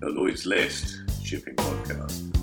the 0.00 0.08
Lloyd's 0.08 0.46
List 0.46 1.02
shipping 1.22 1.54
podcast. 1.56 2.34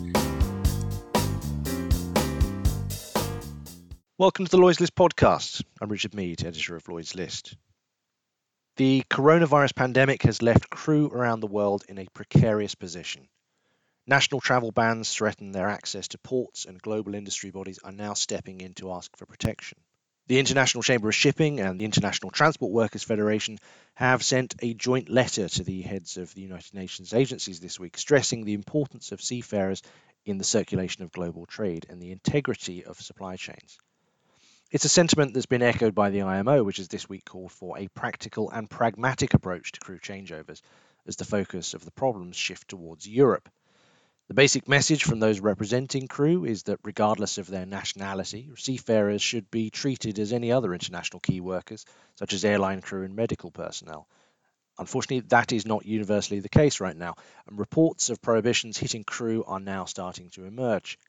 Welcome 4.20 4.46
to 4.46 4.52
the 4.52 4.58
Lloyd's 4.58 4.80
List 4.80 4.94
podcast. 4.94 5.64
I'm 5.82 5.90
Richard 5.90 6.14
Mead, 6.14 6.46
editor 6.46 6.76
of 6.76 6.88
Lloyd's 6.88 7.16
List. 7.16 7.58
The 8.76 9.04
coronavirus 9.10 9.74
pandemic 9.76 10.22
has 10.22 10.44
left 10.44 10.70
crew 10.70 11.08
around 11.08 11.40
the 11.40 11.48
world 11.48 11.84
in 11.90 11.98
a 11.98 12.06
precarious 12.14 12.76
position. 12.76 13.28
National 14.06 14.40
travel 14.40 14.72
bans 14.72 15.12
threaten 15.12 15.52
their 15.52 15.68
access 15.68 16.10
to 16.10 16.20
ports, 16.20 16.66
and 16.66 16.80
global 16.80 17.16
industry 17.16 17.50
bodies 17.50 17.80
are 17.84 17.92
now 17.92 18.14
stepping 18.14 18.62
in 18.62 18.76
to 18.76 18.92
ask 18.92 19.18
for 19.18 19.26
protection. 19.26 19.80
The 20.28 20.40
International 20.40 20.84
Chamber 20.84 21.08
of 21.08 21.16
Shipping 21.16 21.62
and 21.62 21.80
the 21.80 21.86
International 21.86 22.32
Transport 22.32 22.74
Workers 22.74 23.02
Federation 23.02 23.60
have 23.96 24.22
sent 24.22 24.56
a 24.62 24.74
joint 24.74 25.08
letter 25.08 25.48
to 25.48 25.64
the 25.64 25.82
heads 25.82 26.18
of 26.18 26.34
the 26.34 26.42
United 26.42 26.74
Nations 26.74 27.14
agencies 27.14 27.62
this 27.62 27.80
week, 27.80 27.98
stressing 27.98 28.44
the 28.44 28.54
importance 28.54 29.14
of 29.14 29.22
seafarers 29.22 29.82
in 30.26 30.38
the 30.38 30.44
circulation 30.44 31.04
of 31.04 31.14
global 31.14 31.46
trade 31.46 31.86
and 31.90 32.02
the 32.02 32.12
integrity 32.12 32.84
of 32.84 33.00
supply 33.00 33.38
chains. 33.38 33.80
It's 34.70 34.84
a 34.84 34.90
sentiment 34.90 35.34
that's 35.34 35.46
been 35.46 35.62
echoed 35.62 35.96
by 35.96 36.10
the 36.10 36.24
IMO, 36.24 36.62
which 36.62 36.78
has 36.78 36.90
this 36.90 37.08
week 37.08 37.24
called 37.24 37.54
for 37.54 37.78
a 37.78 37.88
practical 37.88 38.50
and 38.50 38.70
pragmatic 38.70 39.34
approach 39.34 39.72
to 39.72 39.80
crew 39.80 39.98
changeovers 39.98 40.62
as 41.08 41.16
the 41.16 41.24
focus 41.24 41.74
of 41.74 41.86
the 41.86 41.92
problems 41.92 42.36
shift 42.36 42.68
towards 42.68 43.08
Europe. 43.08 43.48
The 44.28 44.34
basic 44.34 44.68
message 44.68 45.06
from 45.06 45.22
those 45.22 45.40
representing 45.40 46.10
crew 46.10 46.44
is 46.44 46.64
that 46.64 46.82
regardless 46.84 47.38
of 47.38 47.48
their 47.48 47.66
nationality, 47.66 48.50
seafarers 48.58 49.22
should 49.22 49.50
be 49.50 49.70
treated 49.70 50.20
as 50.20 50.34
any 50.34 50.52
other 50.52 50.74
international 50.74 51.22
key 51.22 51.40
workers, 51.40 51.86
such 52.16 52.34
as 52.34 52.44
airline 52.44 52.82
crew 52.82 53.04
and 53.04 53.16
medical 53.16 53.52
personnel. 53.52 54.06
Unfortunately, 54.78 55.26
that 55.30 55.54
is 55.54 55.66
not 55.66 55.86
universally 55.86 56.42
the 56.42 56.50
case 56.50 56.82
right 56.82 56.98
now, 56.98 57.16
and 57.48 57.58
reports 57.58 58.10
of 58.10 58.22
prohibitions 58.22 58.78
hitting 58.78 59.06
crew 59.06 59.46
are 59.46 59.62
now 59.62 59.86
starting 59.86 60.30
to 60.32 60.44
emerge. 60.44 61.00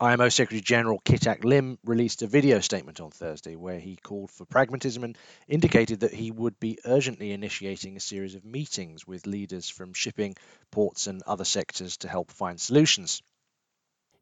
IMO 0.00 0.28
Secretary 0.28 0.60
General 0.60 1.00
Kitack 1.00 1.42
Lim 1.42 1.76
released 1.84 2.22
a 2.22 2.28
video 2.28 2.60
statement 2.60 3.00
on 3.00 3.10
Thursday 3.10 3.56
where 3.56 3.80
he 3.80 3.96
called 3.96 4.30
for 4.30 4.44
pragmatism 4.44 5.02
and 5.02 5.18
indicated 5.48 5.98
that 6.00 6.14
he 6.14 6.30
would 6.30 6.60
be 6.60 6.78
urgently 6.84 7.32
initiating 7.32 7.96
a 7.96 8.00
series 8.00 8.36
of 8.36 8.44
meetings 8.44 9.08
with 9.08 9.26
leaders 9.26 9.68
from 9.68 9.92
shipping, 9.92 10.36
ports, 10.70 11.08
and 11.08 11.20
other 11.22 11.44
sectors 11.44 11.96
to 11.96 12.08
help 12.08 12.30
find 12.30 12.60
solutions. 12.60 13.24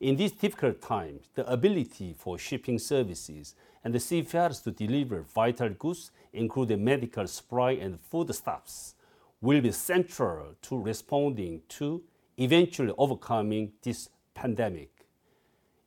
In 0.01 0.17
these 0.17 0.33
difficult 0.33 0.81
times, 0.81 1.29
the 1.35 1.47
ability 1.47 2.15
for 2.17 2.39
shipping 2.39 2.79
services 2.79 3.55
and 3.85 3.93
the 3.93 4.01
seafarers 4.01 4.61
to 4.61 4.71
deliver 4.71 5.21
vital 5.21 5.69
goods, 5.69 6.11
including 6.33 6.85
medical 6.85 7.27
supply 7.27 7.73
and 7.73 8.01
foodstuffs, 8.01 8.95
will 9.43 9.61
be 9.61 9.73
central 9.73 10.55
to 10.63 10.79
responding 10.79 11.61
to 11.69 12.03
eventually 12.39 12.95
overcoming 12.97 13.73
this 13.83 14.09
pandemic. 14.35 14.96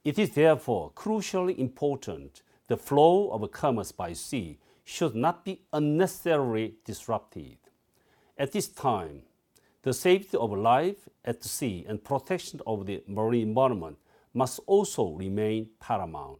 It 0.09 0.17
is 0.17 0.31
therefore 0.31 0.91
crucially 0.95 1.55
important 1.59 2.41
the 2.65 2.77
flow 2.77 3.29
of 3.29 3.51
commerce 3.51 3.91
by 3.91 4.13
sea 4.13 4.57
should 4.83 5.13
not 5.13 5.45
be 5.45 5.61
unnecessarily 5.71 6.77
disrupted. 6.83 7.59
At 8.35 8.51
this 8.51 8.69
time, 8.69 9.21
the 9.83 9.93
safety 9.93 10.35
of 10.35 10.51
life 10.51 11.07
at 11.23 11.43
sea 11.43 11.85
and 11.87 12.03
protection 12.03 12.59
of 12.65 12.87
the 12.87 13.03
marine 13.05 13.49
environment 13.49 13.99
must 14.33 14.59
also 14.65 15.11
remain 15.11 15.69
paramount. 15.79 16.39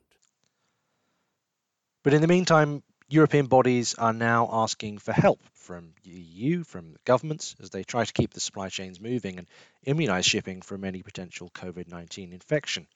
But 2.02 2.16
in 2.16 2.22
the 2.22 2.28
meantime, 2.28 2.82
European 3.08 3.46
bodies 3.46 3.94
are 3.94 4.14
now 4.14 4.50
asking 4.52 4.98
for 4.98 5.12
help 5.14 5.42
from 5.54 5.94
the 6.04 6.10
EU, 6.10 6.64
from 6.64 6.96
governments, 7.06 7.56
as 7.62 7.70
they 7.70 7.84
try 7.84 8.04
to 8.04 8.14
keep 8.14 8.34
the 8.34 8.40
supply 8.40 8.70
chains 8.70 9.00
moving 9.00 9.38
and 9.38 9.46
immunize 9.84 10.26
shipping 10.26 10.64
from 10.64 10.84
any 10.84 11.04
potential 11.04 11.52
COVID 11.54 11.88
19 11.88 12.34
infection. 12.34 12.88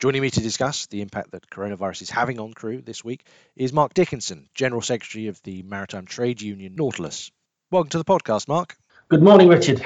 Joining 0.00 0.22
me 0.22 0.30
to 0.30 0.40
discuss 0.40 0.86
the 0.86 1.02
impact 1.02 1.32
that 1.32 1.50
coronavirus 1.50 2.00
is 2.00 2.08
having 2.08 2.40
on 2.40 2.54
crew 2.54 2.80
this 2.80 3.04
week 3.04 3.22
is 3.54 3.70
Mark 3.70 3.92
Dickinson, 3.92 4.48
General 4.54 4.80
Secretary 4.80 5.26
of 5.26 5.42
the 5.42 5.62
Maritime 5.62 6.06
Trade 6.06 6.40
Union 6.40 6.74
Nautilus. 6.74 7.30
Welcome 7.70 7.90
to 7.90 7.98
the 7.98 8.04
podcast, 8.06 8.48
Mark. 8.48 8.78
Good 9.10 9.22
morning, 9.22 9.48
Richard. 9.48 9.84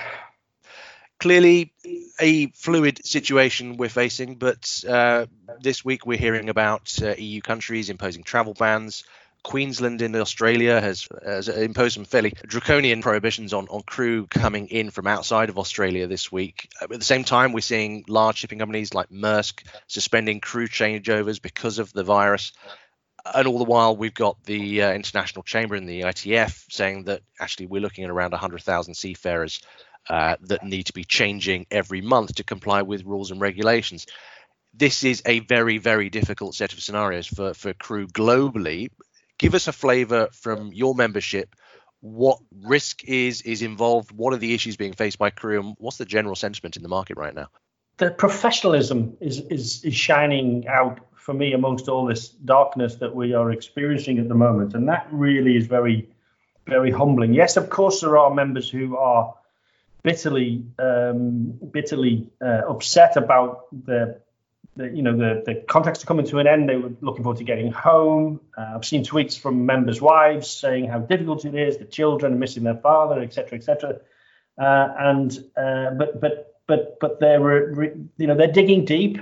Clearly, 1.19 1.73
a 2.21 2.47
fluid 2.53 3.05
situation 3.05 3.77
we're 3.77 3.89
facing, 3.89 4.37
but 4.37 4.85
uh, 4.89 5.27
this 5.61 5.85
week 5.85 6.07
we're 6.07 6.17
hearing 6.17 6.49
about 6.49 6.97
uh, 7.03 7.17
EU 7.19 7.41
countries 7.41 7.91
imposing 7.91 8.23
travel 8.23 8.55
bans, 8.55 9.03
Queensland 9.45 10.01
in 10.01 10.17
Australia 10.17 10.81
has, 10.81 11.07
has, 11.25 11.49
imposed 11.49 11.95
some 11.95 12.07
fairly 12.07 12.33
draconian 12.47 13.03
prohibitions 13.03 13.53
on, 13.53 13.69
on 13.69 13.83
crew 13.83 14.27
coming 14.27 14.67
in 14.69 14.91
from 14.91 15.07
outside 15.07 15.51
of 15.51 15.59
Australia 15.59 16.07
this 16.07 16.33
week. 16.33 16.71
At 16.81 16.89
the 16.89 17.05
same 17.05 17.25
time, 17.25 17.53
we're 17.53 17.61
seeing 17.61 18.05
large 18.09 18.39
shipping 18.39 18.59
companies 18.59 18.95
like 18.95 19.11
Maersk 19.11 19.63
suspending 19.87 20.41
crew 20.41 20.67
changeovers 20.67 21.41
because 21.41 21.79
of 21.79 21.93
the 21.93 22.03
virus. 22.03 22.53
And 23.35 23.47
all 23.47 23.59
the 23.59 23.65
while, 23.65 23.95
we've 23.95 24.15
got 24.15 24.43
the 24.45 24.83
uh, 24.83 24.93
International 24.93 25.43
Chamber 25.43 25.75
and 25.75 25.89
the 25.89 26.01
ITF 26.01 26.65
saying 26.73 27.05
that 27.05 27.21
actually 27.39 27.67
we're 27.67 27.83
looking 27.83 28.05
at 28.05 28.11
around 28.11 28.33
100,000 28.33 28.95
seafarers 28.95 29.61
uh, 30.09 30.37
that 30.41 30.65
need 30.65 30.87
to 30.87 30.95
be 30.95 31.05
changing 31.05 31.67
every 31.71 32.01
month 32.01 32.37
to 32.37 32.45
comply 32.45 32.81
with 32.83 33.05
rules 33.05 33.31
and 33.31 33.41
regulations 33.41 34.07
this 34.77 35.05
is 35.05 35.23
a 35.25 35.39
very 35.39 35.79
very 35.79 36.11
difficult 36.11 36.55
set 36.55 36.73
of 36.73 36.83
scenarios 36.83 37.29
for 37.29 37.55
for 37.55 37.73
crew 37.73 38.09
globally 38.09 38.91
give 39.39 39.55
us 39.55 39.69
a 39.69 39.73
flavor 39.73 40.29
from 40.33 40.73
your 40.73 40.95
membership. 40.95 41.55
What 42.01 42.39
risk 42.63 43.05
is 43.05 43.43
is 43.43 43.63
involved? 43.63 44.13
What 44.13 44.35
are 44.35 44.39
the 44.39 44.55
issues 44.55 44.77
being 44.77 44.93
faced 44.93 45.19
by 45.19 45.31
crew 45.31 45.61
and 45.61 45.75
what's 45.79 45.97
the 45.97 46.05
general 46.05 46.35
sentiment 46.35 46.77
in 46.77 46.83
the 46.83 46.89
market 46.89 47.17
right 47.17 47.35
now? 47.35 47.49
The 47.97 48.11
professionalism 48.11 49.17
is 49.21 49.41
is, 49.41 49.85
is 49.85 49.95
shining 49.95 50.67
out 50.69 51.01
for 51.15 51.33
me 51.33 51.55
amongst 51.55 51.89
all 51.89 52.05
this 52.05 52.29
darkness 52.29 52.97
that 52.97 53.15
we 53.15 53.33
are 53.33 53.51
experiencing 53.51 54.19
at 54.19 54.29
the 54.29 54.35
moment 54.35 54.75
and 54.75 54.89
that 54.89 55.07
really 55.11 55.57
is 55.57 55.67
very 55.67 56.09
very 56.67 56.91
humbling. 56.91 57.33
Yes 57.33 57.57
of 57.57 57.71
course 57.71 58.03
there 58.03 58.19
are 58.19 58.35
members 58.35 58.69
who 58.69 58.97
are 58.97 59.35
bitterly 60.03 60.67
um, 60.79 61.59
bitterly 61.73 62.29
uh, 62.45 62.63
upset 62.69 63.17
about 63.17 63.67
the 63.87 64.21
the, 64.77 64.89
you 64.89 65.03
know 65.03 65.17
the 65.17 65.43
the 65.47 65.55
contracts 65.69 66.03
are 66.03 66.07
coming 66.07 66.27
to 66.27 66.39
an 66.39 66.47
end. 66.47 66.69
They 66.69 66.77
were 66.77 66.93
looking 67.01 67.23
forward 67.23 67.39
to 67.39 67.45
getting 67.45 67.71
home. 67.71 68.41
Uh, 68.57 68.73
I've 68.75 68.85
seen 68.85 69.05
tweets 69.05 69.39
from 69.39 69.65
members' 69.67 70.01
wives 70.01 70.51
saying 70.51 70.89
how 70.89 70.99
difficult 71.01 71.45
it 71.45 71.55
is. 71.55 71.79
The 71.79 71.85
children 71.85 72.33
are 72.33 72.37
missing 72.37 72.65
their 72.65 72.77
father, 72.77 73.21
etc., 73.21 73.59
etc. 73.59 74.01
Uh, 74.59 74.89
and 74.99 75.45
uh, 75.57 75.91
but 75.91 76.21
but 76.21 76.55
but 76.67 76.99
but 77.01 77.21
they're 77.21 77.85
you 77.85 78.27
know 78.27 78.35
they're 78.35 78.53
digging 78.53 78.85
deep 78.85 79.19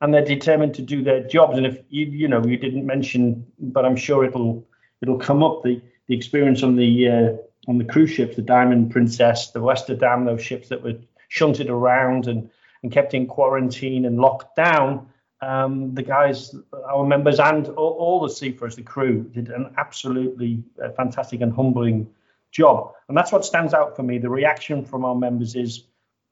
and 0.00 0.12
they're 0.12 0.24
determined 0.24 0.74
to 0.74 0.82
do 0.82 1.02
their 1.02 1.26
jobs. 1.26 1.56
And 1.56 1.66
if 1.66 1.78
you 1.88 2.06
you 2.06 2.28
know 2.28 2.44
you 2.44 2.56
didn't 2.56 2.86
mention, 2.86 3.46
but 3.58 3.84
I'm 3.84 3.96
sure 3.96 4.24
it'll 4.24 4.66
it'll 5.00 5.18
come 5.18 5.42
up 5.42 5.62
the 5.62 5.80
the 6.08 6.16
experience 6.16 6.62
on 6.62 6.76
the 6.76 7.08
uh, 7.08 7.32
on 7.68 7.78
the 7.78 7.84
cruise 7.84 8.10
ships, 8.10 8.36
the 8.36 8.42
Diamond 8.42 8.90
Princess, 8.90 9.50
the 9.50 9.60
Westerdam, 9.60 10.24
those 10.24 10.42
ships 10.42 10.68
that 10.68 10.82
were 10.82 10.94
shunted 11.28 11.70
around 11.70 12.26
and 12.26 12.50
and 12.82 12.92
kept 12.92 13.14
in 13.14 13.26
quarantine 13.26 14.04
and 14.04 14.18
locked 14.18 14.56
down, 14.56 15.08
um, 15.40 15.94
the 15.94 16.02
guys, 16.02 16.54
our 16.88 17.04
members, 17.04 17.40
and 17.40 17.68
all, 17.68 17.96
all, 17.98 18.20
the 18.20 18.30
seafarers, 18.30 18.76
the 18.76 18.82
crew, 18.82 19.24
did 19.24 19.48
an 19.48 19.74
absolutely 19.76 20.62
uh, 20.82 20.90
fantastic 20.90 21.40
and 21.40 21.52
humbling 21.52 22.08
job. 22.52 22.92
And 23.08 23.16
that's 23.16 23.32
what 23.32 23.44
stands 23.44 23.74
out 23.74 23.96
for 23.96 24.04
me. 24.04 24.18
The 24.18 24.30
reaction 24.30 24.84
from 24.84 25.04
our 25.04 25.16
members 25.16 25.56
is 25.56 25.84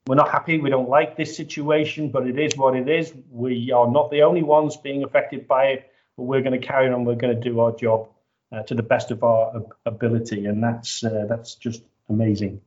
we're 0.06 0.14
not 0.14 0.30
happy, 0.30 0.58
we 0.58 0.70
don't 0.70 0.88
like 0.88 1.16
this 1.16 1.36
situation, 1.36 2.10
but 2.10 2.26
it 2.26 2.38
is 2.38 2.56
what 2.56 2.76
it 2.76 2.88
is. 2.88 3.12
We 3.30 3.72
are 3.72 3.90
not 3.90 4.10
the 4.10 4.22
only 4.22 4.42
ones 4.42 4.76
being 4.76 5.02
affected 5.02 5.46
by 5.48 5.64
it, 5.66 5.90
but 6.16 6.24
we're 6.24 6.42
going 6.42 6.58
to 6.58 6.66
carry 6.66 6.88
on, 6.92 7.04
we're 7.04 7.16
going 7.16 7.34
to 7.34 7.40
do 7.40 7.60
our 7.60 7.72
job 7.72 8.08
uh, 8.52 8.62
to 8.62 8.74
the 8.74 8.82
best 8.82 9.10
of 9.10 9.22
our 9.24 9.62
ability. 9.86 10.46
And 10.46 10.62
that's, 10.62 11.02
uh, 11.04 11.26
that's 11.28 11.56
just 11.56 11.82
amazing. 12.08 12.60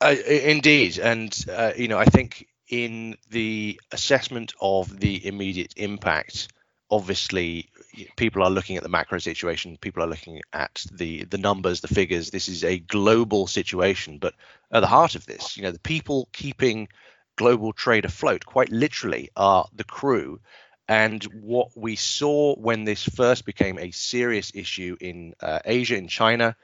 Uh, 0.00 0.14
indeed, 0.26 0.98
and 0.98 1.44
uh, 1.50 1.72
you 1.76 1.88
know, 1.88 1.98
I 1.98 2.06
think 2.06 2.46
in 2.68 3.16
the 3.30 3.80
assessment 3.92 4.54
of 4.60 4.98
the 4.98 5.26
immediate 5.26 5.74
impact, 5.76 6.48
obviously 6.90 7.68
people 8.16 8.42
are 8.42 8.50
looking 8.50 8.76
at 8.76 8.82
the 8.82 8.88
macro 8.88 9.18
situation. 9.18 9.76
People 9.76 10.02
are 10.02 10.06
looking 10.06 10.40
at 10.52 10.84
the 10.90 11.24
the 11.24 11.38
numbers, 11.38 11.80
the 11.80 11.88
figures. 11.88 12.30
This 12.30 12.48
is 12.48 12.64
a 12.64 12.78
global 12.78 13.46
situation, 13.46 14.18
but 14.18 14.34
at 14.72 14.80
the 14.80 14.86
heart 14.86 15.16
of 15.16 15.26
this, 15.26 15.56
you 15.56 15.64
know, 15.64 15.72
the 15.72 15.78
people 15.80 16.28
keeping 16.32 16.88
global 17.36 17.72
trade 17.72 18.06
afloat, 18.06 18.46
quite 18.46 18.70
literally, 18.70 19.30
are 19.36 19.68
the 19.74 19.84
crew. 19.84 20.40
And 20.88 21.22
what 21.24 21.68
we 21.76 21.96
saw 21.96 22.56
when 22.56 22.84
this 22.84 23.04
first 23.04 23.44
became 23.44 23.78
a 23.78 23.90
serious 23.92 24.50
issue 24.54 24.96
in 25.00 25.34
uh, 25.40 25.60
Asia, 25.64 25.96
in 25.96 26.08
China, 26.08 26.56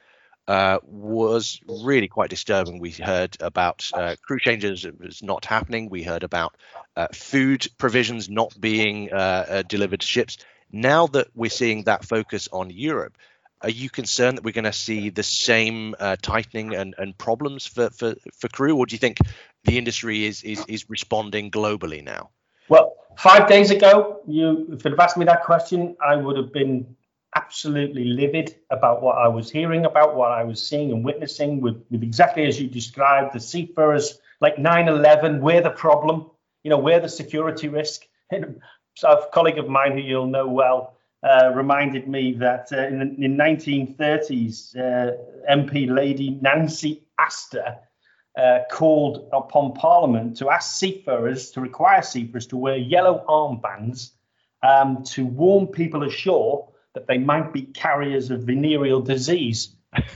uh, 0.48 0.78
was 0.84 1.60
really 1.69 2.08
quite 2.08 2.31
disturbing. 2.31 2.78
We 2.78 2.90
heard 2.90 3.37
about 3.40 3.90
uh, 3.93 4.16
crew 4.22 4.38
changes 4.38 4.84
it 4.84 5.00
was 5.00 5.22
not 5.22 5.44
happening. 5.44 5.88
We 5.90 6.02
heard 6.02 6.22
about 6.22 6.56
uh, 6.96 7.08
food 7.12 7.66
provisions 7.78 8.28
not 8.28 8.58
being 8.60 9.12
uh, 9.12 9.46
uh, 9.48 9.62
delivered 9.62 10.00
to 10.00 10.06
ships. 10.06 10.38
Now 10.70 11.06
that 11.08 11.28
we're 11.34 11.50
seeing 11.50 11.84
that 11.84 12.04
focus 12.04 12.48
on 12.52 12.70
Europe, 12.70 13.16
are 13.62 13.70
you 13.70 13.88
concerned 13.88 14.37
that 14.37 14.44
we're 14.44 14.52
going 14.52 14.64
to 14.64 14.72
see 14.72 15.10
the 15.10 15.22
same 15.22 15.94
uh, 15.98 16.16
tightening 16.20 16.75
and, 16.75 16.94
and 16.99 17.16
problems 17.16 17.66
for, 17.66 17.90
for, 17.90 18.14
for 18.34 18.49
crew, 18.49 18.76
or 18.76 18.87
do 18.87 18.94
you 18.94 18.99
think 18.99 19.19
the 19.64 19.78
industry 19.78 20.26
is, 20.26 20.42
is, 20.42 20.64
is 20.69 20.90
responding 20.90 21.50
globally 21.50 22.04
now? 22.04 22.31
Well, 22.69 22.94
five 23.16 23.49
days 23.49 23.70
ago, 23.70 24.20
you 24.26 24.66
if 24.72 24.84
you'd 24.84 24.99
asked 24.99 25.16
me 25.16 25.25
that 25.25 25.44
question, 25.44 25.96
I 26.04 26.16
would 26.16 26.37
have 26.37 26.52
been 26.52 26.96
absolutely 27.36 28.04
livid 28.04 28.56
about 28.70 29.02
what 29.02 29.18
I 29.18 29.28
was 29.28 29.50
hearing 29.50 29.84
about, 29.84 30.16
what 30.16 30.32
I 30.32 30.42
was 30.42 30.66
seeing 30.66 30.90
and 30.90 31.04
witnessing 31.04 31.60
with, 31.60 31.84
with 31.90 32.02
exactly 32.02 32.46
as 32.46 32.58
you 32.58 32.66
described, 32.66 33.34
the 33.34 33.40
seafarers 33.40 34.18
like 34.40 34.56
9-11, 34.56 35.40
we're 35.40 35.60
the 35.60 35.70
problem, 35.70 36.30
you 36.62 36.70
know, 36.70 36.78
we're 36.78 37.00
the 37.00 37.08
security 37.08 37.68
risk. 37.68 38.02
So 38.96 39.08
a 39.08 39.30
colleague 39.32 39.58
of 39.58 39.68
mine 39.68 39.92
who 39.92 40.00
you'll 40.00 40.26
know 40.26 40.48
well 40.48 40.96
uh, 41.22 41.52
reminded 41.54 42.08
me 42.08 42.32
that 42.34 42.68
uh, 42.72 42.86
in 42.86 42.98
the 42.98 43.24
in 43.24 43.36
1930s, 43.36 44.76
uh, 44.76 45.12
MP 45.50 45.90
Lady 45.94 46.38
Nancy 46.40 47.02
Astor 47.18 47.78
uh, 48.38 48.60
called 48.70 49.28
upon 49.32 49.72
Parliament 49.74 50.38
to 50.38 50.50
ask 50.50 50.76
seafarers, 50.76 51.50
to 51.52 51.60
require 51.60 52.02
seafarers 52.02 52.46
to 52.48 52.56
wear 52.56 52.76
yellow 52.76 53.24
armbands 53.28 54.10
um, 54.62 55.02
to 55.04 55.24
warn 55.24 55.66
people 55.66 56.02
ashore 56.02 56.68
that 56.96 57.06
they 57.06 57.19
might 57.19 57.52
be 57.52 57.62
carriers 57.62 58.31
of 58.31 58.40
venereal 58.43 59.00
disease. 59.00 59.69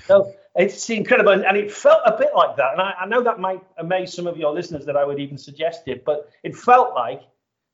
So 0.06 0.32
it's 0.56 0.88
incredible. 0.90 1.32
And 1.32 1.56
it 1.56 1.70
felt 1.70 2.00
a 2.04 2.16
bit 2.18 2.30
like 2.34 2.56
that. 2.56 2.72
And 2.72 2.80
I, 2.80 2.94
I 3.02 3.06
know 3.06 3.22
that 3.22 3.38
might 3.38 3.62
amaze 3.78 4.14
some 4.14 4.26
of 4.26 4.36
your 4.38 4.52
listeners 4.52 4.86
that 4.86 4.96
I 4.96 5.04
would 5.04 5.20
even 5.20 5.38
suggest 5.38 5.82
it, 5.86 6.04
but 6.04 6.30
it 6.42 6.56
felt 6.56 6.94
like 6.94 7.22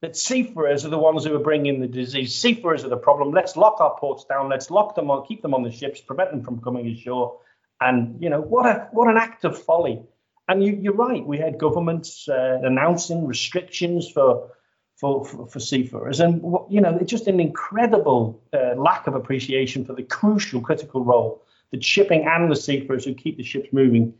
that 0.02 0.16
seafarers 0.16 0.84
are 0.84 0.90
the 0.90 0.98
ones 0.98 1.24
who 1.24 1.34
are 1.36 1.42
bringing 1.42 1.80
the 1.80 1.86
disease. 1.86 2.34
Seafarers 2.34 2.84
are 2.84 2.88
the 2.88 2.96
problem. 2.96 3.30
Let's 3.30 3.56
lock 3.56 3.80
our 3.80 3.96
ports 3.96 4.24
down. 4.24 4.50
Let's 4.50 4.70
lock 4.70 4.96
them 4.96 5.10
on, 5.10 5.24
keep 5.24 5.40
them 5.40 5.54
on 5.54 5.62
the 5.62 5.70
ships, 5.70 6.00
prevent 6.00 6.32
them 6.32 6.42
from 6.42 6.60
coming 6.60 6.88
ashore. 6.88 7.38
And 7.80 8.20
you 8.20 8.28
know 8.28 8.40
what 8.40 8.66
a 8.66 8.88
what 8.92 9.08
an 9.08 9.16
act 9.16 9.44
of 9.44 9.56
folly. 9.62 10.02
And 10.48 10.64
you, 10.64 10.92
are 10.92 10.94
right. 10.94 11.26
We 11.26 11.38
had 11.38 11.58
governments 11.58 12.28
uh, 12.28 12.60
announcing 12.62 13.26
restrictions 13.26 14.10
for, 14.10 14.52
for, 14.96 15.24
for 15.24 15.46
for 15.46 15.60
seafarers, 15.60 16.20
and 16.20 16.42
you 16.68 16.80
know 16.80 16.96
it's 17.00 17.10
just 17.10 17.26
an 17.26 17.38
incredible 17.38 18.42
uh, 18.52 18.74
lack 18.76 19.06
of 19.06 19.14
appreciation 19.14 19.84
for 19.84 19.94
the 19.94 20.02
crucial, 20.02 20.60
critical 20.60 21.04
role 21.04 21.42
that 21.70 21.84
shipping 21.84 22.26
and 22.26 22.50
the 22.50 22.56
seafarers 22.56 23.04
who 23.04 23.14
keep 23.14 23.36
the 23.36 23.42
ships 23.42 23.68
moving 23.72 24.14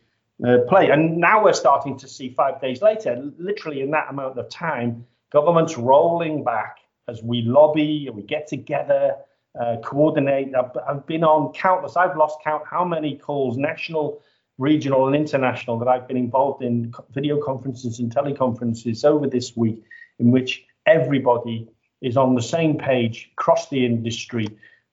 uh, 0.46 0.58
play. 0.68 0.90
And 0.90 1.18
now 1.18 1.44
we're 1.44 1.52
starting 1.52 1.96
to 1.98 2.08
see 2.08 2.30
five 2.30 2.60
days 2.60 2.82
later, 2.82 3.30
literally 3.38 3.80
in 3.80 3.90
that 3.92 4.08
amount 4.10 4.38
of 4.38 4.48
time, 4.48 5.06
governments 5.30 5.76
rolling 5.76 6.44
back 6.44 6.78
as 7.08 7.22
we 7.22 7.42
lobby 7.42 8.06
and 8.06 8.16
we 8.16 8.22
get 8.22 8.48
together, 8.48 9.14
uh, 9.58 9.76
coordinate. 9.82 10.54
I've, 10.54 10.70
I've, 10.88 11.06
been 11.06 11.24
on 11.24 11.52
countless, 11.52 11.96
I've 11.96 12.16
lost 12.16 12.38
count 12.42 12.64
how 12.68 12.84
many 12.84 13.16
calls, 13.16 13.56
national, 13.56 14.20
regional, 14.58 15.06
and 15.06 15.16
international, 15.16 15.78
that 15.78 15.88
I've 15.88 16.08
been 16.08 16.16
involved 16.16 16.62
in 16.62 16.92
video 17.14 17.40
conferences 17.40 18.00
and 18.00 18.14
teleconferences 18.14 19.04
over 19.04 19.26
this 19.28 19.56
week, 19.56 19.84
in 20.18 20.30
which 20.30 20.64
everybody 20.86 21.68
is 22.00 22.16
on 22.16 22.34
the 22.34 22.42
same 22.42 22.78
page 22.78 23.30
across 23.32 23.68
the 23.68 23.84
industry. 23.84 24.46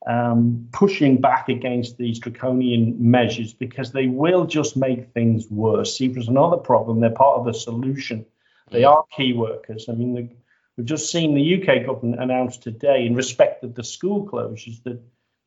Um, 0.05 0.67
pushing 0.73 1.21
back 1.21 1.47
against 1.47 1.97
these 1.97 2.19
draconian 2.19 3.09
measures 3.09 3.53
because 3.53 3.93
they 3.93 4.07
will 4.07 4.45
just 4.45 4.75
make 4.75 5.13
things 5.13 5.49
worse. 5.49 5.97
See, 5.97 6.09
there's 6.09 6.27
another 6.27 6.57
problem. 6.57 6.99
They're 6.99 7.09
part 7.09 7.39
of 7.39 7.45
the 7.45 7.53
solution. 7.53 8.25
They 8.69 8.83
are 8.83 9.05
key 9.15 9.31
workers. 9.31 9.87
I 9.87 9.93
mean, 9.93 10.13
the, 10.13 10.29
we've 10.75 10.85
just 10.85 11.09
seen 11.09 11.35
the 11.35 11.61
UK 11.61 11.85
government 11.85 12.21
announce 12.21 12.57
today, 12.57 13.05
in 13.05 13.15
respect 13.15 13.63
of 13.63 13.75
the 13.75 13.83
school 13.83 14.27
closures, 14.27 14.83
that 14.83 15.01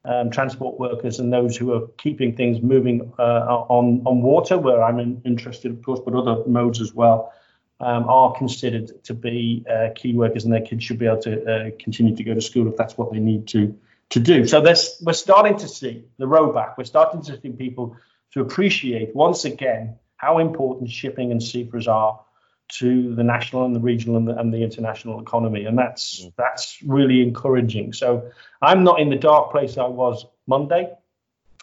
um, 0.07 0.31
transport 0.31 0.79
workers 0.79 1.19
and 1.19 1.33
those 1.33 1.57
who 1.57 1.73
are 1.75 1.89
keeping 1.99 2.37
things 2.37 2.63
moving 2.63 3.13
uh, 3.19 3.23
on 3.23 4.03
on 4.07 4.23
water, 4.23 4.57
where 4.57 4.83
I'm 4.83 5.01
in, 5.01 5.23
interested, 5.25 5.73
of 5.73 5.83
course, 5.83 6.01
but 6.05 6.15
other 6.15 6.47
modes 6.47 6.81
as 6.81 6.95
well, 6.95 7.33
um, 7.81 8.09
are 8.09 8.35
considered 8.35 9.05
to 9.05 9.15
be 9.15 9.65
uh, 9.71 9.89
key 9.95 10.15
workers, 10.15 10.45
and 10.45 10.53
their 10.53 10.63
kids 10.63 10.85
should 10.85 10.99
be 10.99 11.07
able 11.07 11.23
to 11.23 11.45
uh, 11.45 11.71
continue 11.79 12.17
to 12.17 12.25
go 12.25 12.35
to 12.35 12.41
school 12.41 12.69
if 12.69 12.77
that's 12.77 12.97
what 12.97 13.13
they 13.13 13.19
need 13.19 13.49
to 13.49 13.79
to 14.09 14.21
do. 14.21 14.47
So 14.47 14.61
there's, 14.61 14.97
we're 15.03 15.15
starting 15.15 15.59
to 15.59 15.69
see 15.69 16.05
the 16.17 16.29
road 16.29 16.55
back. 16.55 16.79
We're 16.79 16.85
starting 16.85 17.23
to 17.23 17.41
see 17.41 17.51
people 17.51 17.97
to 18.33 18.41
appreciate 18.41 19.17
once 19.17 19.45
again 19.45 19.97
how 20.17 20.39
important 20.39 20.91
shipping 20.91 21.33
and 21.33 21.43
seafarers 21.43 21.89
are 21.89 22.21
to 22.69 23.15
the 23.15 23.23
national 23.23 23.65
and 23.65 23.75
the 23.75 23.81
regional 23.81 24.17
and 24.17 24.29
the, 24.29 24.39
and 24.39 24.53
the 24.53 24.63
international 24.63 25.21
economy, 25.21 25.67
and 25.67 25.79
that's 25.79 26.25
mm. 26.25 26.33
that's 26.37 26.83
really 26.83 27.23
encouraging. 27.23 27.93
So 27.93 28.31
I'm 28.61 28.83
not 28.83 29.01
in 29.01 29.11
the 29.11 29.17
dark 29.17 29.53
place 29.53 29.79
I 29.79 29.87
was 29.87 30.27
Monday. 30.47 30.93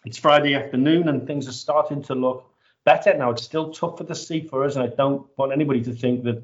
It's 0.06 0.18
Friday 0.18 0.56
afternoon, 0.56 1.10
and 1.10 1.28
things 1.28 1.48
are 1.48 1.54
starting 1.54 2.04
to 2.04 2.16
look 2.16 2.53
better. 2.86 3.14
Now 3.16 3.32
it's 3.32 3.44
still 3.44 3.72
tough 3.72 3.98
for 3.98 4.04
the 4.04 4.16
seafarers, 4.16 4.76
and 4.76 4.84
I 4.84 4.96
don't 4.96 5.26
want 5.38 5.52
anybody 5.52 5.82
to 5.84 5.94
think 5.94 6.24
that 6.24 6.44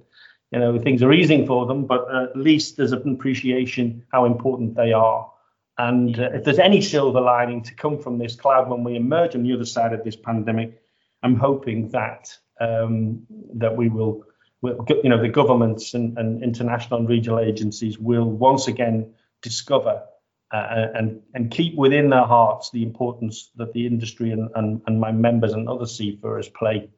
you 0.51 0.59
know 0.59 0.77
things 0.79 1.03
are 1.03 1.13
easing 1.13 1.45
for 1.45 1.65
them, 1.65 1.85
but 1.85 2.13
at 2.13 2.35
least 2.35 2.77
there's 2.77 2.91
an 2.91 3.13
appreciation 3.13 4.03
how 4.11 4.25
important 4.25 4.75
they 4.75 4.93
are. 4.93 5.31
And 5.77 6.19
uh, 6.19 6.29
if 6.33 6.43
there's 6.43 6.59
any 6.59 6.81
silver 6.81 7.21
lining 7.21 7.63
to 7.63 7.73
come 7.73 7.99
from 7.99 8.17
this 8.17 8.35
cloud 8.35 8.69
when 8.69 8.83
we 8.83 8.95
emerge 8.95 9.35
on 9.35 9.43
the 9.43 9.53
other 9.53 9.65
side 9.65 9.93
of 9.93 10.03
this 10.03 10.15
pandemic, 10.15 10.81
I'm 11.23 11.35
hoping 11.35 11.89
that 11.89 12.35
um, 12.59 13.25
that 13.53 13.75
we 13.75 13.89
will 13.89 14.25
you 14.61 15.09
know, 15.09 15.21
the 15.21 15.29
governments 15.29 15.93
and, 15.93 16.17
and 16.17 16.43
international 16.43 16.99
and 16.99 17.07
regional 17.07 17.39
agencies 17.39 17.97
will 17.97 18.25
once 18.25 18.67
again 18.67 19.13
discover 19.41 20.03
uh, 20.51 20.87
and 20.95 21.21
and 21.33 21.51
keep 21.51 21.75
within 21.75 22.09
their 22.09 22.25
hearts 22.25 22.71
the 22.71 22.83
importance 22.83 23.51
that 23.55 23.71
the 23.73 23.85
industry 23.85 24.31
and, 24.31 24.49
and, 24.55 24.81
and 24.87 24.99
my 24.99 25.11
members 25.11 25.53
and 25.53 25.69
other 25.69 25.85
seafarers 25.85 26.49
play 26.49 26.89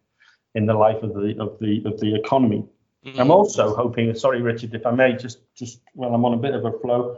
in 0.55 0.65
the 0.65 0.73
life 0.73 1.03
of 1.03 1.13
the 1.13 1.35
of 1.39 1.59
the 1.59 1.83
of 1.85 1.99
the 1.99 2.15
economy. 2.15 2.65
Mm-hmm. 3.05 3.19
I'm 3.19 3.31
also 3.31 3.75
hoping, 3.75 4.13
sorry 4.15 4.41
Richard, 4.41 4.75
if 4.75 4.85
I 4.85 4.91
may, 4.91 5.15
just 5.17 5.39
just 5.55 5.81
well, 5.95 6.13
I'm 6.13 6.23
on 6.23 6.33
a 6.33 6.37
bit 6.37 6.53
of 6.53 6.65
a 6.65 6.71
flow. 6.79 7.17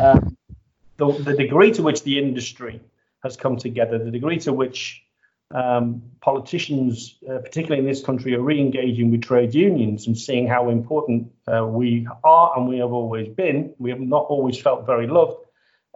Um, 0.00 0.36
the, 0.96 1.12
the 1.12 1.34
degree 1.34 1.72
to 1.72 1.82
which 1.82 2.02
the 2.02 2.18
industry 2.18 2.80
has 3.22 3.36
come 3.36 3.56
together, 3.56 3.98
the 3.98 4.10
degree 4.10 4.38
to 4.40 4.52
which 4.52 5.02
um, 5.50 6.02
politicians, 6.20 7.18
uh, 7.28 7.38
particularly 7.38 7.80
in 7.80 7.86
this 7.86 8.02
country, 8.02 8.34
are 8.34 8.40
re-engaging 8.40 9.10
with 9.10 9.22
trade 9.22 9.54
unions 9.54 10.06
and 10.06 10.16
seeing 10.16 10.46
how 10.46 10.70
important 10.70 11.32
uh, 11.46 11.66
we 11.66 12.06
are 12.22 12.52
and 12.56 12.68
we 12.68 12.78
have 12.78 12.92
always 12.92 13.28
been. 13.28 13.74
We 13.78 13.90
have 13.90 14.00
not 14.00 14.26
always 14.26 14.60
felt 14.60 14.86
very 14.86 15.06
loved 15.06 15.34
uh, 15.34 15.43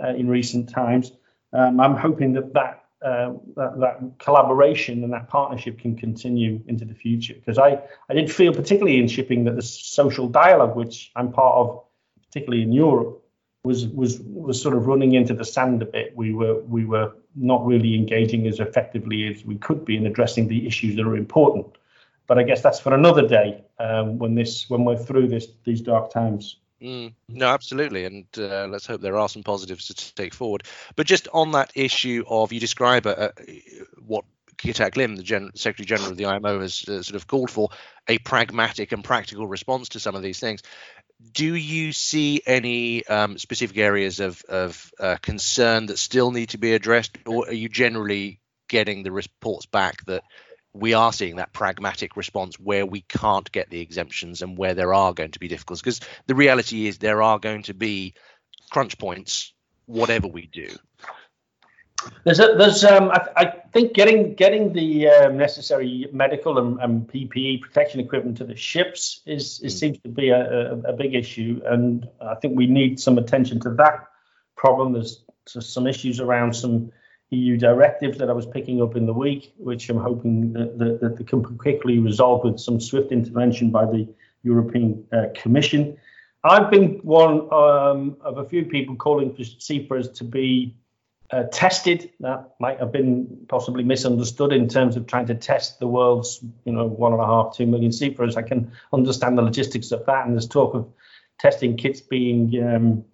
in 0.06 0.28
recent 0.28 0.68
times. 0.68 1.12
Um, 1.52 1.80
I'm 1.80 1.96
hoping 1.96 2.34
that 2.34 2.52
that, 2.54 2.84
uh, 3.02 3.32
that, 3.56 3.80
that 3.80 4.18
collaboration 4.18 5.04
and 5.04 5.12
that 5.12 5.28
partnership 5.28 5.78
can 5.78 5.96
continue 5.96 6.60
into 6.66 6.84
the 6.84 6.94
future 6.94 7.34
because 7.34 7.58
I 7.58 7.80
I 8.08 8.14
did 8.14 8.30
feel 8.30 8.52
particularly 8.52 8.98
in 8.98 9.08
shipping 9.08 9.44
that 9.44 9.56
the 9.56 9.62
social 9.62 10.28
dialogue, 10.28 10.76
which 10.76 11.10
I'm 11.16 11.32
part 11.32 11.54
of, 11.56 11.84
particularly 12.26 12.62
in 12.62 12.72
Europe, 12.72 13.22
was 13.64 13.86
was 13.86 14.20
was 14.20 14.60
sort 14.60 14.76
of 14.76 14.86
running 14.86 15.14
into 15.14 15.34
the 15.34 15.44
sand 15.44 15.82
a 15.82 15.86
bit. 15.86 16.16
We 16.16 16.32
were 16.32 16.60
we 16.60 16.84
were 16.84 17.12
not 17.34 17.64
really 17.64 17.94
engaging 17.94 18.46
as 18.46 18.60
effectively 18.60 19.28
as 19.28 19.44
we 19.44 19.56
could 19.56 19.84
be 19.84 19.96
in 19.96 20.06
addressing 20.06 20.48
the 20.48 20.66
issues 20.66 20.96
that 20.96 21.06
are 21.06 21.16
important. 21.16 21.66
But 22.26 22.38
I 22.38 22.42
guess 22.42 22.62
that's 22.62 22.80
for 22.80 22.94
another 22.94 23.26
day 23.26 23.64
um, 23.78 24.18
when 24.18 24.34
this 24.34 24.68
when 24.68 24.84
we're 24.84 24.98
through 24.98 25.28
this 25.28 25.48
these 25.64 25.80
dark 25.80 26.10
times. 26.10 26.56
Mm, 26.82 27.12
no, 27.28 27.48
absolutely, 27.48 28.04
and 28.04 28.26
uh, 28.38 28.66
let's 28.68 28.86
hope 28.86 29.00
there 29.00 29.16
are 29.16 29.28
some 29.28 29.42
positives 29.42 29.86
to 29.86 30.14
take 30.14 30.32
forward. 30.32 30.62
But 30.94 31.06
just 31.06 31.26
on 31.32 31.52
that 31.52 31.72
issue 31.74 32.24
of 32.28 32.52
you 32.52 32.60
describe 32.60 33.06
a, 33.06 33.32
a, 33.36 33.62
what 34.06 34.24
Kitack 34.58 34.96
Lim, 34.96 35.16
the 35.16 35.24
Gen- 35.24 35.50
Secretary 35.54 35.86
General 35.86 36.12
of 36.12 36.16
the 36.16 36.26
IMO, 36.26 36.60
has 36.60 36.84
uh, 36.88 37.02
sort 37.02 37.16
of 37.16 37.26
called 37.26 37.50
for 37.50 37.70
a 38.06 38.18
pragmatic 38.18 38.92
and 38.92 39.02
practical 39.02 39.46
response 39.48 39.90
to 39.90 40.00
some 40.00 40.14
of 40.14 40.22
these 40.22 40.38
things 40.38 40.62
do 41.32 41.54
you 41.54 41.92
see 41.92 42.42
any 42.46 43.04
um, 43.06 43.38
specific 43.38 43.76
areas 43.76 44.20
of, 44.20 44.42
of 44.48 44.92
uh, 45.00 45.16
concern 45.20 45.86
that 45.86 45.98
still 45.98 46.30
need 46.30 46.50
to 46.50 46.58
be 46.58 46.74
addressed, 46.74 47.18
or 47.26 47.48
are 47.48 47.54
you 47.54 47.68
generally 47.68 48.40
getting 48.68 49.02
the 49.02 49.10
reports 49.10 49.66
back 49.66 50.04
that 50.04 50.22
we 50.72 50.94
are 50.94 51.12
seeing 51.12 51.36
that 51.36 51.52
pragmatic 51.52 52.16
response 52.16 52.58
where 52.58 52.86
we 52.86 53.00
can't 53.02 53.50
get 53.52 53.70
the 53.70 53.80
exemptions 53.80 54.42
and 54.42 54.56
where 54.56 54.74
there 54.74 54.94
are 54.94 55.12
going 55.12 55.32
to 55.32 55.38
be 55.38 55.48
difficulties? 55.48 55.82
Because 55.82 56.00
the 56.26 56.34
reality 56.34 56.86
is 56.86 56.98
there 56.98 57.22
are 57.22 57.38
going 57.38 57.62
to 57.64 57.74
be 57.74 58.14
crunch 58.70 58.98
points, 58.98 59.52
whatever 59.86 60.28
we 60.28 60.46
do. 60.46 60.68
There's 62.24 62.38
a, 62.38 62.54
there's 62.56 62.84
um, 62.84 63.10
I, 63.10 63.26
I, 63.36 63.44
think 63.72 63.92
getting 63.92 64.34
getting 64.34 64.72
the 64.72 65.08
um, 65.08 65.36
necessary 65.36 66.06
medical 66.12 66.58
and, 66.58 66.80
and, 66.80 67.08
PPE 67.08 67.60
protection 67.60 67.98
equipment 67.98 68.36
to 68.36 68.44
the 68.44 68.54
ships 68.54 69.20
is, 69.26 69.60
is 69.64 69.74
mm. 69.74 69.78
seems 69.78 69.98
to 70.00 70.08
be 70.08 70.28
a, 70.28 70.70
a, 70.70 70.78
a, 70.80 70.92
big 70.92 71.14
issue, 71.14 71.60
and 71.66 72.08
I 72.20 72.36
think 72.36 72.56
we 72.56 72.68
need 72.68 73.00
some 73.00 73.18
attention 73.18 73.58
to 73.60 73.70
that 73.70 74.06
problem. 74.56 74.92
There's, 74.92 75.24
there's 75.52 75.68
some 75.68 75.88
issues 75.88 76.20
around 76.20 76.54
some 76.54 76.92
EU 77.30 77.56
directives 77.56 78.18
that 78.18 78.30
I 78.30 78.32
was 78.32 78.46
picking 78.46 78.80
up 78.80 78.96
in 78.96 79.04
the 79.06 79.12
week, 79.12 79.52
which 79.58 79.88
I'm 79.90 79.98
hoping 79.98 80.52
that, 80.54 80.78
that, 80.78 81.16
that 81.16 81.26
can 81.26 81.42
quickly 81.58 81.98
resolve 81.98 82.44
with 82.44 82.58
some 82.58 82.80
swift 82.80 83.12
intervention 83.12 83.70
by 83.70 83.84
the 83.84 84.08
European 84.42 85.04
uh, 85.12 85.26
Commission. 85.34 85.98
I've 86.44 86.70
been 86.70 87.00
one 87.02 87.52
um, 87.52 88.16
of 88.20 88.38
a 88.38 88.44
few 88.44 88.64
people 88.64 88.96
calling 88.96 89.34
for 89.34 89.44
seafarers 89.44 90.08
to 90.12 90.24
be 90.24 90.76
uh, 91.30 91.44
tested. 91.52 92.10
That 92.20 92.54
might 92.60 92.78
have 92.78 92.92
been 92.92 93.44
possibly 93.48 93.84
misunderstood 93.84 94.52
in 94.52 94.68
terms 94.68 94.96
of 94.96 95.06
trying 95.06 95.26
to 95.26 95.34
test 95.34 95.80
the 95.80 95.86
world's, 95.86 96.42
you 96.64 96.72
know, 96.72 96.86
one 96.86 97.12
and 97.12 97.20
a 97.20 97.26
half, 97.26 97.54
two 97.56 97.66
million 97.66 97.92
seafarers. 97.92 98.36
I 98.36 98.42
can 98.42 98.72
understand 98.92 99.36
the 99.36 99.42
logistics 99.42 99.90
of 99.92 100.06
that, 100.06 100.24
and 100.24 100.34
there's 100.34 100.46
talk 100.46 100.74
of 100.74 100.88
testing 101.38 101.76
kits 101.76 102.00
being 102.00 102.62
um, 102.62 103.04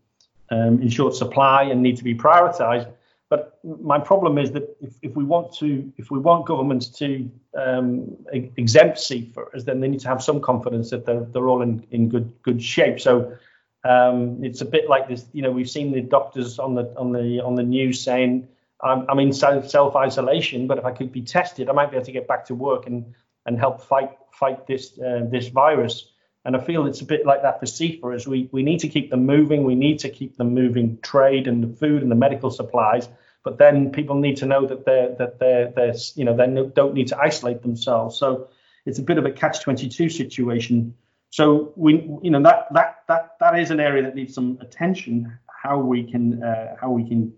um, 0.50 0.80
in 0.80 0.88
short 0.88 1.14
supply 1.14 1.64
and 1.64 1.83
need 1.83 1.97
to 1.97 2.04
be 2.04 2.14
prioritised. 2.14 2.92
But 3.35 3.59
my 3.64 3.99
problem 3.99 4.38
is 4.38 4.53
that 4.53 4.76
if, 4.81 4.93
if 5.03 5.17
we 5.17 5.25
want 5.25 5.53
to, 5.55 5.93
if 5.97 6.09
we 6.12 6.21
want 6.21 6.47
governments 6.47 6.87
to 7.00 7.29
um, 7.59 8.17
exempt 8.33 9.00
seafarers, 9.00 9.64
then 9.64 9.81
they 9.81 9.88
need 9.88 9.99
to 10.00 10.09
have 10.09 10.23
some 10.23 10.41
confidence 10.41 10.91
that 10.91 11.05
they're, 11.05 11.25
they're 11.33 11.49
all 11.49 11.62
in, 11.62 11.85
in 11.91 12.09
good 12.09 12.33
good 12.45 12.62
shape. 12.62 13.00
So 13.00 13.37
um, 13.83 14.45
it's 14.45 14.61
a 14.61 14.64
bit 14.64 14.88
like 14.88 15.09
this. 15.09 15.26
You 15.33 15.43
know, 15.43 15.50
we've 15.50 15.69
seen 15.69 15.91
the 15.91 16.00
doctors 16.00 16.61
on 16.61 16.76
the 16.76 16.85
on 16.97 17.11
the 17.11 17.41
on 17.41 17.57
the 17.57 17.64
news 17.64 18.00
saying, 18.00 18.47
"I'm, 18.81 19.05
I'm 19.09 19.19
in 19.19 19.33
self 19.33 19.97
isolation, 19.97 20.69
but 20.69 20.79
if 20.79 20.85
I 20.85 20.93
could 20.93 21.11
be 21.11 21.23
tested, 21.23 21.69
I 21.69 21.73
might 21.73 21.91
be 21.91 21.97
able 21.97 22.07
to 22.07 22.12
get 22.12 22.29
back 22.29 22.45
to 22.47 22.55
work 22.55 22.87
and 22.87 23.05
and 23.47 23.59
help 23.59 23.83
fight 23.83 24.12
fight 24.31 24.69
this 24.69 24.97
uh, 25.00 25.26
this 25.29 25.49
virus." 25.49 26.12
And 26.45 26.55
I 26.55 26.61
feel 26.61 26.87
it's 26.87 27.00
a 27.00 27.07
bit 27.07 27.26
like 27.26 27.43
that 27.43 27.59
for 27.59 27.67
seafarers. 27.67 28.29
We 28.29 28.49
we 28.53 28.62
need 28.62 28.79
to 28.79 28.88
keep 28.88 29.11
them 29.11 29.26
moving. 29.26 29.64
We 29.64 29.75
need 29.75 29.99
to 30.00 30.09
keep 30.09 30.37
them 30.37 30.55
moving 30.55 30.99
trade 31.03 31.49
and 31.49 31.64
the 31.64 31.76
food 31.76 32.03
and 32.03 32.12
the 32.12 32.21
medical 32.26 32.53
supplies. 32.53 33.09
But 33.45 33.59
then 33.59 33.93
people 33.93 34.17
need 34.17 34.39
to 34.39 34.47
know 34.47 34.67
that 34.67 34.85
they're 34.85 35.15
that 35.17 35.39
they're 35.39 35.71
they're 35.71 35.95
you 36.17 36.25
know 36.25 36.37
they 36.37 36.47
don't 36.75 36.95
need 36.95 37.09
to 37.09 37.19
isolate 37.19 37.63
themselves. 37.63 38.19
So 38.19 38.49
it's 38.87 38.99
a 38.99 39.03
bit 39.03 39.19
of 39.19 39.25
a 39.27 39.31
catch 39.31 39.61
twenty 39.61 39.89
two 39.89 40.09
situation 40.09 40.95
so 41.35 41.73
we, 41.75 41.95
you 42.23 42.31
know, 42.31 42.41
that 42.45 42.73
that 42.75 43.03
that 43.09 43.35
that 43.41 43.59
is 43.59 43.73
an 43.73 43.81
area 43.81 44.05
that 44.05 44.15
needs 44.15 44.35
some 44.35 44.57
attention. 44.61 45.37
How 45.49 45.81
we 45.81 46.09
can 46.09 46.41
uh, 46.41 46.77
how 46.81 46.93
we 46.93 47.09
can, 47.09 47.35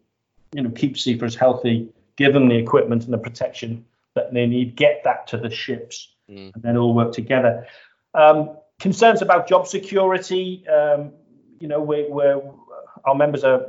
you 0.53 0.61
know, 0.61 0.69
keep 0.69 0.99
seafarers 0.99 1.35
healthy, 1.35 1.89
give 2.17 2.35
them 2.35 2.51
the 2.51 2.57
equipment 2.57 3.05
and 3.05 3.13
the 3.15 3.17
protection 3.17 3.87
that 4.13 4.35
they 4.35 4.47
need, 4.47 4.77
get 4.77 5.01
that 5.05 5.29
to 5.29 5.39
the 5.39 5.49
ships, 5.49 6.15
mm. 6.29 6.53
and 6.53 6.63
then 6.63 6.77
all 6.77 6.93
work 6.93 7.13
together. 7.13 7.67
Um, 8.13 8.59
concerns 8.79 9.23
about 9.23 9.49
job 9.49 9.67
security. 9.67 10.69
Um, 10.69 11.13
you 11.59 11.67
know, 11.67 11.81
we, 11.81 12.05
we're 12.07 12.43
our 13.07 13.15
members 13.15 13.45
are 13.45 13.65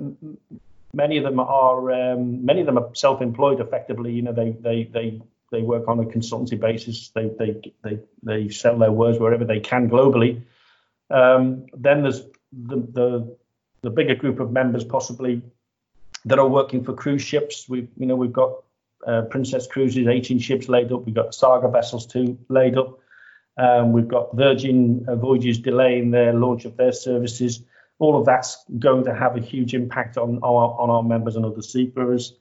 many 0.93 1.17
of 1.17 1.23
them 1.23 1.39
are 1.39 1.91
um, 1.91 2.45
many 2.45 2.61
of 2.61 2.65
them 2.65 2.77
are 2.77 2.89
self-employed 2.93 3.59
effectively. 3.59 4.11
You 4.13 4.23
know, 4.23 4.33
they 4.33 4.51
they 4.51 4.83
they 4.83 5.21
they 5.51 5.61
work 5.61 5.87
on 5.87 5.99
a 5.99 6.03
consultancy 6.03 6.59
basis. 6.59 7.09
They 7.09 7.29
they 7.37 7.73
they 7.83 7.99
they 8.23 8.49
sell 8.49 8.77
their 8.77 8.91
wares 8.91 9.19
wherever 9.19 9.45
they 9.45 9.59
can 9.59 9.89
globally. 9.89 10.43
Um, 11.09 11.67
then 11.73 12.03
there's 12.03 12.21
the, 12.51 12.77
the 12.77 13.37
the 13.81 13.89
bigger 13.89 14.15
group 14.15 14.39
of 14.39 14.51
members 14.51 14.83
possibly 14.83 15.41
that 16.25 16.39
are 16.39 16.47
working 16.47 16.83
for 16.83 16.93
cruise 16.93 17.21
ships. 17.21 17.67
We 17.69 17.87
you 17.97 18.05
know 18.05 18.15
we've 18.15 18.33
got 18.33 18.63
uh, 19.05 19.23
Princess 19.23 19.67
Cruises, 19.67 20.07
18 20.07 20.39
ships 20.39 20.67
laid 20.67 20.91
up. 20.91 21.05
We've 21.05 21.15
got 21.15 21.33
Saga 21.33 21.69
vessels 21.69 22.05
too 22.07 22.37
laid 22.49 22.77
up. 22.77 22.99
Um, 23.57 23.91
we've 23.91 24.07
got 24.07 24.35
Virgin 24.35 25.05
uh, 25.07 25.15
Voyages 25.15 25.59
delaying 25.59 26.11
their 26.11 26.33
launch 26.33 26.65
of 26.65 26.77
their 26.77 26.91
services. 26.91 27.63
All 27.99 28.19
of 28.19 28.25
that's 28.25 28.63
going 28.77 29.05
to 29.05 29.15
have 29.15 29.35
a 29.35 29.39
huge 29.39 29.73
impact 29.73 30.17
on 30.17 30.39
our 30.43 30.79
on 30.79 30.89
our 30.89 31.03
members 31.03 31.35
and 31.35 31.45
other 31.45 31.61
seafarers. 31.61 32.33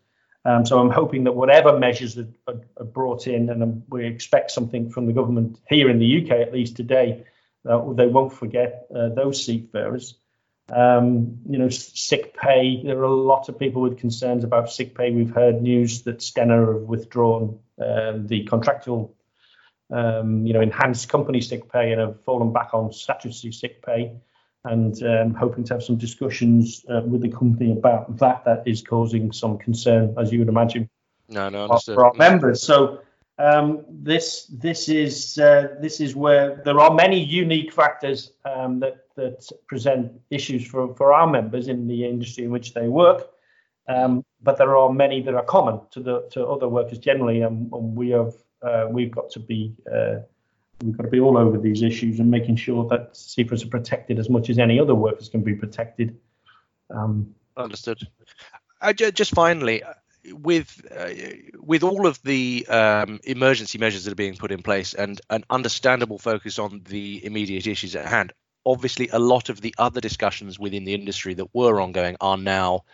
Um, 0.46 0.64
so 0.64 0.78
I'm 0.78 0.90
hoping 0.90 1.24
that 1.24 1.32
whatever 1.32 1.76
measures 1.76 2.16
are, 2.16 2.28
are, 2.46 2.60
are 2.76 2.84
brought 2.84 3.26
in, 3.26 3.50
and 3.50 3.62
um, 3.62 3.82
we 3.88 4.06
expect 4.06 4.52
something 4.52 4.90
from 4.90 5.06
the 5.06 5.12
government 5.12 5.58
here 5.68 5.90
in 5.90 5.98
the 5.98 6.22
UK 6.22 6.30
at 6.30 6.52
least 6.52 6.76
today, 6.76 7.24
uh, 7.68 7.92
they 7.94 8.06
won't 8.06 8.32
forget 8.32 8.86
uh, 8.94 9.08
those 9.08 9.44
seafarers. 9.44 10.14
Um, 10.72 11.38
you 11.48 11.58
know, 11.58 11.68
sick 11.68 12.36
pay. 12.36 12.82
There 12.84 12.98
are 12.98 13.02
a 13.02 13.12
lot 13.12 13.48
of 13.48 13.58
people 13.58 13.82
with 13.82 13.98
concerns 13.98 14.44
about 14.44 14.70
sick 14.70 14.96
pay. 14.96 15.10
We've 15.10 15.34
heard 15.34 15.62
news 15.62 16.02
that 16.02 16.18
Stena 16.18 16.74
have 16.74 16.82
withdrawn 16.82 17.58
uh, 17.80 18.14
the 18.16 18.44
contractual, 18.44 19.16
um, 19.90 20.46
you 20.46 20.52
know, 20.52 20.60
enhanced 20.60 21.08
company 21.08 21.40
sick 21.40 21.72
pay 21.72 21.90
and 21.90 22.00
have 22.00 22.22
fallen 22.22 22.52
back 22.52 22.72
on 22.72 22.92
statutory 22.92 23.52
sick 23.52 23.84
pay 23.84 24.12
and 24.66 25.02
um, 25.02 25.34
hoping 25.34 25.64
to 25.64 25.74
have 25.74 25.82
some 25.82 25.96
discussions 25.96 26.84
uh, 26.90 27.02
with 27.04 27.22
the 27.22 27.28
company 27.28 27.72
about 27.72 28.16
that. 28.18 28.44
That 28.44 28.62
is 28.66 28.82
causing 28.82 29.32
some 29.32 29.58
concern, 29.58 30.14
as 30.18 30.32
you 30.32 30.40
would 30.40 30.48
imagine, 30.48 30.88
no, 31.28 31.48
no, 31.48 31.64
understood. 31.64 31.94
for 31.94 32.06
our 32.06 32.14
members. 32.14 32.62
So 32.62 33.00
um, 33.38 33.84
this 33.88 34.46
this 34.46 34.88
is 34.88 35.38
uh, 35.38 35.76
this 35.80 36.00
is 36.00 36.16
where 36.16 36.62
there 36.64 36.78
are 36.80 36.94
many 36.94 37.22
unique 37.22 37.72
factors 37.72 38.32
um, 38.44 38.80
that 38.80 39.06
that 39.16 39.48
present 39.68 40.12
issues 40.30 40.66
for 40.66 40.94
for 40.94 41.12
our 41.12 41.26
members 41.26 41.68
in 41.68 41.86
the 41.86 42.04
industry 42.04 42.44
in 42.44 42.50
which 42.50 42.74
they 42.74 42.88
work. 42.88 43.28
Um, 43.88 44.24
but 44.42 44.56
there 44.56 44.76
are 44.76 44.92
many 44.92 45.22
that 45.22 45.34
are 45.34 45.44
common 45.44 45.80
to 45.92 46.00
the 46.00 46.28
to 46.32 46.46
other 46.46 46.68
workers 46.68 46.98
generally, 46.98 47.42
and, 47.42 47.72
and 47.72 47.96
we 47.96 48.10
have 48.10 48.34
uh, 48.62 48.86
we've 48.90 49.12
got 49.12 49.30
to 49.30 49.40
be 49.40 49.74
uh, 49.92 50.16
We've 50.82 50.96
got 50.96 51.04
to 51.04 51.08
be 51.08 51.20
all 51.20 51.38
over 51.38 51.58
these 51.58 51.82
issues 51.82 52.20
and 52.20 52.30
making 52.30 52.56
sure 52.56 52.86
that 52.88 53.16
seafarers 53.16 53.64
are 53.64 53.68
protected 53.68 54.18
as 54.18 54.28
much 54.28 54.50
as 54.50 54.58
any 54.58 54.78
other 54.78 54.94
workers 54.94 55.28
can 55.28 55.42
be 55.42 55.54
protected. 55.54 56.18
Um, 56.90 57.34
Understood. 57.56 58.06
Uh, 58.80 58.92
just 58.92 59.32
finally, 59.32 59.82
uh, 59.82 59.94
with 60.32 60.86
uh, 60.94 61.08
with 61.60 61.82
all 61.82 62.06
of 62.06 62.20
the 62.22 62.66
um, 62.68 63.20
emergency 63.24 63.78
measures 63.78 64.04
that 64.04 64.12
are 64.12 64.16
being 64.16 64.36
put 64.36 64.52
in 64.52 64.62
place 64.62 64.92
and 64.92 65.20
an 65.30 65.44
understandable 65.48 66.18
focus 66.18 66.58
on 66.58 66.82
the 66.84 67.24
immediate 67.24 67.66
issues 67.66 67.96
at 67.96 68.06
hand, 68.06 68.32
obviously 68.66 69.08
a 69.08 69.18
lot 69.18 69.48
of 69.48 69.60
the 69.60 69.74
other 69.78 70.00
discussions 70.00 70.58
within 70.58 70.84
the 70.84 70.94
industry 70.94 71.34
that 71.34 71.54
were 71.54 71.80
ongoing 71.80 72.16
are 72.20 72.36
now 72.36 72.84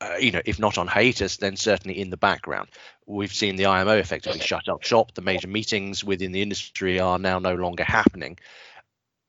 uh, 0.00 0.16
you 0.20 0.30
know, 0.30 0.42
if 0.44 0.58
not 0.58 0.78
on 0.78 0.86
hiatus, 0.86 1.38
then 1.38 1.56
certainly 1.56 1.98
in 1.98 2.10
the 2.10 2.16
background. 2.16 2.68
We've 3.06 3.32
seen 3.32 3.56
the 3.56 3.66
IMO 3.66 3.96
effectively 3.96 4.40
shut 4.40 4.68
up 4.68 4.82
shop. 4.82 5.14
The 5.14 5.22
major 5.22 5.48
meetings 5.48 6.04
within 6.04 6.32
the 6.32 6.42
industry 6.42 7.00
are 7.00 7.18
now 7.18 7.38
no 7.38 7.54
longer 7.54 7.84
happening. 7.84 8.38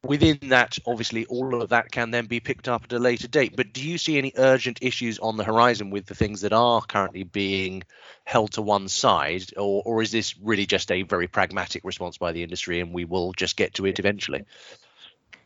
Within 0.04 0.38
that, 0.50 0.78
obviously, 0.86 1.26
all 1.26 1.62
of 1.62 1.70
that 1.70 1.92
can 1.92 2.12
then 2.12 2.28
be 2.28 2.40
picked 2.40 2.68
up 2.68 2.84
at 2.86 2.94
a 2.94 3.00
later 3.00 3.28
date. 3.28 3.56
But 3.56 3.74
do 3.74 3.88
you 3.88 3.98
see 3.98 4.18
any 4.18 4.32
urgent 4.38 4.80
issues 4.82 5.20
on 5.20 5.38
the 5.38 5.44
horizon 5.44 5.90
with 5.90 6.06
the 6.06 6.16
things 6.16 6.42
that 6.42 6.54
are 6.54 6.82
currently 6.82 7.24
being 7.24 7.84
held 8.24 8.54
to 8.54 8.62
one 8.62 8.90
side, 8.90 9.46
or, 9.58 9.82
or 9.86 10.02
is 10.02 10.12
this 10.12 10.38
really 10.38 10.66
just 10.66 10.92
a 10.92 11.02
very 11.02 11.28
pragmatic 11.28 11.84
response 11.84 12.18
by 12.18 12.32
the 12.32 12.44
industry 12.44 12.80
and 12.80 12.94
we 12.94 13.06
will 13.06 13.34
just 13.34 13.58
get 13.58 13.74
to 13.76 13.86
it 13.86 14.00
eventually? 14.00 14.44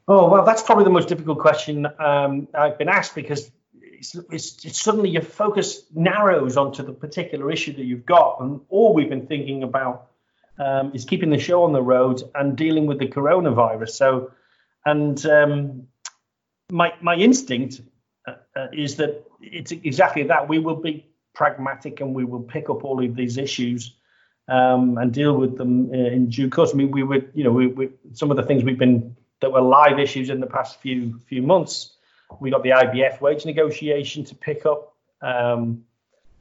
Oh, 0.08 0.30
well, 0.30 0.44
that's 0.44 0.64
probably 0.64 0.84
the 0.84 0.90
most 0.90 1.08
difficult 1.08 1.40
question 1.40 1.88
um, 2.00 2.48
I've 2.54 2.78
been 2.78 2.90
asked 2.90 3.16
because 3.16 3.50
it's, 4.02 4.16
it's, 4.32 4.66
it's, 4.66 4.82
suddenly 4.82 5.12
your 5.12 5.22
focus 5.22 5.84
narrows 5.94 6.58
onto 6.58 6.82
the 6.82 6.92
particular 6.92 7.52
issue 7.52 7.72
that 7.74 7.84
you've 7.84 8.06
got, 8.06 8.42
and 8.42 8.60
all 8.70 8.96
we've 8.96 9.10
been 9.10 9.28
thinking 9.28 9.62
about 9.62 10.08
um, 10.58 10.92
is 10.96 11.06
keeping 11.06 11.30
the 11.30 11.38
show 11.38 11.64
on 11.64 11.72
the 11.72 11.84
road 11.84 12.24
and 12.34 12.58
dealing 12.58 12.88
with 12.88 12.98
the 12.98 13.08
coronavirus. 13.08 13.90
So, 13.90 14.32
and 14.86 15.24
um, 15.28 15.88
my 16.72 16.94
my 17.00 17.16
instinct 17.16 17.82
uh, 18.28 18.34
uh, 18.56 18.68
is 18.74 18.96
that 18.96 19.24
it's 19.40 19.72
exactly 19.72 20.24
that. 20.24 20.50
We 20.50 20.58
will 20.58 20.82
be 20.82 21.06
pragmatic 21.36 22.02
and 22.02 22.16
we 22.16 22.26
will 22.26 22.42
pick 22.42 22.72
up 22.72 22.84
all 22.84 23.06
of 23.06 23.16
these 23.16 23.38
issues 23.38 23.94
um, 24.48 24.98
and 24.98 25.14
deal 25.14 25.38
with 25.38 25.58
them 25.60 25.92
uh, 25.94 25.98
in 25.98 26.30
due 26.30 26.50
course. 26.50 26.72
I 26.74 26.78
mean, 26.78 26.90
we 26.90 27.04
would, 27.04 27.30
you 27.36 27.44
know, 27.44 27.52
we, 27.52 27.68
we, 27.68 27.90
some 28.14 28.32
of 28.32 28.38
the 28.38 28.44
things 28.44 28.64
we've 28.64 28.80
been 28.80 29.16
that 29.42 29.52
were 29.52 29.62
live 29.62 30.00
issues 30.00 30.32
in 30.32 30.40
the 30.40 30.48
past 30.48 30.82
few 30.82 31.22
few 31.28 31.44
months 31.44 31.98
we 32.40 32.52
got 32.52 32.64
the 32.64 32.70
IBF 32.70 33.22
wage 33.22 33.46
negotiation 33.46 34.24
to 34.26 34.36
pick 34.36 34.66
up. 34.66 34.96
Um, 35.22 35.84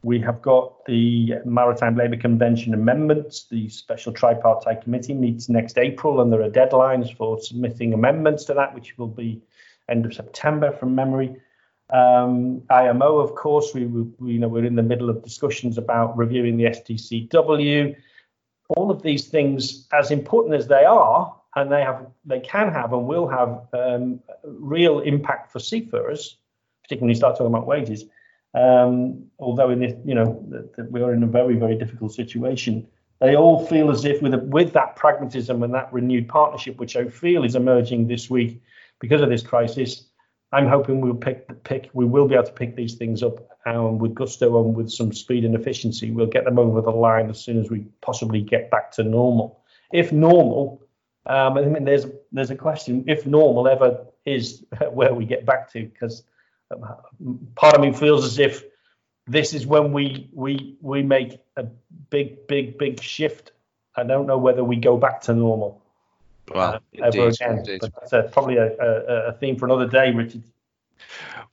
we 0.03 0.19
have 0.19 0.41
got 0.41 0.83
the 0.85 1.35
Maritime 1.45 1.95
Labour 1.95 2.17
Convention 2.17 2.73
amendments. 2.73 3.43
The 3.43 3.69
Special 3.69 4.11
Tripartite 4.11 4.81
Committee 4.81 5.13
meets 5.13 5.47
next 5.47 5.77
April, 5.77 6.21
and 6.21 6.33
there 6.33 6.41
are 6.41 6.49
deadlines 6.49 7.15
for 7.15 7.39
submitting 7.39 7.93
amendments 7.93 8.43
to 8.45 8.55
that, 8.55 8.73
which 8.73 8.97
will 8.97 9.07
be 9.07 9.41
end 9.89 10.05
of 10.05 10.13
September 10.13 10.71
from 10.71 10.95
memory. 10.95 11.35
Um, 11.91 12.63
IMO, 12.69 13.17
of 13.17 13.35
course, 13.35 13.73
we, 13.75 13.85
we, 13.85 14.33
you 14.33 14.39
know 14.39 14.47
we're 14.47 14.65
in 14.65 14.75
the 14.75 14.81
middle 14.81 15.09
of 15.09 15.23
discussions 15.23 15.77
about 15.77 16.17
reviewing 16.17 16.57
the 16.57 16.65
STCW. 16.65 17.95
All 18.69 18.89
of 18.89 19.03
these 19.03 19.27
things, 19.27 19.87
as 19.91 20.09
important 20.09 20.55
as 20.55 20.67
they 20.67 20.85
are, 20.85 21.35
and 21.55 21.71
they 21.71 21.81
have 21.81 22.07
they 22.25 22.39
can 22.39 22.71
have 22.71 22.93
and 22.93 23.05
will 23.05 23.27
have 23.27 23.67
um, 23.73 24.19
real 24.43 24.99
impact 24.99 25.51
for 25.51 25.59
seafarers, 25.59 26.37
particularly 26.83 27.07
when 27.07 27.09
you 27.09 27.15
start 27.15 27.37
talking 27.37 27.53
about 27.53 27.67
wages. 27.67 28.05
Um, 28.53 29.25
although 29.39 29.69
in 29.69 29.79
this, 29.79 29.93
you 30.03 30.13
know, 30.13 30.45
that, 30.49 30.75
that 30.75 30.91
we 30.91 31.01
are 31.01 31.13
in 31.13 31.23
a 31.23 31.27
very 31.27 31.55
very 31.55 31.77
difficult 31.77 32.13
situation, 32.13 32.87
they 33.19 33.35
all 33.35 33.65
feel 33.65 33.91
as 33.91 34.05
if 34.05 34.21
with 34.21 34.33
a, 34.33 34.39
with 34.39 34.73
that 34.73 34.95
pragmatism 34.95 35.63
and 35.63 35.73
that 35.73 35.91
renewed 35.93 36.27
partnership, 36.27 36.77
which 36.77 36.95
I 36.95 37.07
feel 37.07 37.43
is 37.43 37.55
emerging 37.55 38.07
this 38.07 38.29
week 38.29 38.61
because 38.99 39.21
of 39.21 39.29
this 39.29 39.43
crisis. 39.43 40.05
I'm 40.53 40.67
hoping 40.67 40.99
we'll 40.99 41.15
pick 41.15 41.47
the 41.47 41.53
pick. 41.53 41.89
We 41.93 42.05
will 42.05 42.27
be 42.27 42.35
able 42.35 42.47
to 42.47 42.51
pick 42.51 42.75
these 42.75 42.95
things 42.95 43.23
up 43.23 43.47
um, 43.65 43.99
with 43.99 44.13
gusto 44.15 44.61
and 44.63 44.75
with 44.75 44.89
some 44.89 45.13
speed 45.13 45.45
and 45.45 45.55
efficiency. 45.55 46.11
We'll 46.11 46.27
get 46.27 46.43
them 46.43 46.59
over 46.59 46.81
the 46.81 46.91
line 46.91 47.29
as 47.29 47.39
soon 47.39 47.59
as 47.59 47.69
we 47.69 47.85
possibly 48.01 48.41
get 48.41 48.69
back 48.69 48.91
to 48.93 49.03
normal. 49.03 49.63
If 49.93 50.11
normal, 50.11 50.80
um, 51.25 51.57
I 51.57 51.61
mean, 51.61 51.85
there's 51.85 52.05
there's 52.31 52.49
a 52.51 52.55
question 52.55 53.05
if 53.07 53.25
normal 53.25 53.67
ever 53.67 54.05
is 54.25 54.63
where 54.91 55.13
we 55.13 55.25
get 55.25 55.45
back 55.45 55.71
to, 55.73 55.85
because 55.85 56.23
um, 56.71 57.39
part 57.55 57.75
of 57.75 57.81
me 57.81 57.91
feels 57.93 58.25
as 58.25 58.39
if 58.39 58.63
this 59.27 59.53
is 59.53 59.65
when 59.65 59.93
we 59.93 60.29
we 60.33 60.77
we 60.81 61.03
make 61.03 61.39
a 61.57 61.63
big 62.09 62.47
big 62.47 62.77
big 62.77 63.01
shift. 63.01 63.51
I 63.95 64.03
don't 64.03 64.25
know 64.25 64.37
whether 64.37 64.63
we 64.63 64.77
go 64.77 64.97
back 64.97 65.21
to 65.21 65.33
normal 65.33 65.81
Well, 66.53 66.75
uh, 66.75 66.79
ever 67.01 67.27
indeed, 67.27 67.33
again. 67.35 67.57
indeed. 67.57 67.81
But 67.81 67.91
that's 67.93 68.13
uh, 68.13 68.23
probably 68.31 68.57
a, 68.57 68.71
a, 68.79 69.27
a 69.29 69.33
theme 69.33 69.57
for 69.57 69.65
another 69.65 69.87
day, 69.87 70.11
Richard. 70.11 70.43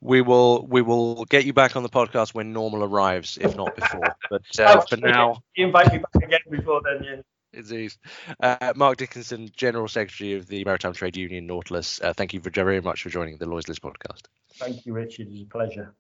We 0.01 0.23
will 0.23 0.67
we 0.67 0.83
will 0.83 1.25
get 1.25 1.45
you 1.45 1.53
back 1.53 1.77
on 1.77 1.83
the 1.83 1.89
podcast 1.89 2.35
when 2.35 2.53
normal 2.53 2.85
arrives, 2.85 3.39
if 3.41 3.57
not 3.57 3.75
before. 3.75 4.15
But 4.31 4.43
uh, 4.59 4.81
for 4.83 4.97
now, 4.97 5.43
you 5.55 5.67
invite 5.67 5.93
me 5.93 5.99
back 5.99 6.25
again 6.25 6.41
before 6.51 6.81
then. 6.83 7.05
Yeah. 7.05 7.21
Uh, 8.41 8.73
Mark 8.77 8.97
Dickinson, 8.97 9.51
General 9.57 9.89
Secretary 9.89 10.35
of 10.35 10.47
the 10.47 10.65
Maritime 10.65 10.93
Trade 10.93 11.17
Union 11.17 11.47
Nautilus, 11.47 12.01
uh, 12.01 12.13
thank 12.13 12.33
you 12.33 12.41
very 12.41 12.81
much 12.81 13.03
for 13.03 13.11
joining 13.11 13.39
the 13.39 13.47
Lloyd's 13.47 13.69
List 13.69 13.83
podcast. 13.83 14.23
Thank 14.55 14.87
you, 14.87 14.93
Richard. 14.93 15.29
It 15.29 15.33
was 15.33 15.43
a 15.43 15.47
pleasure. 15.47 15.95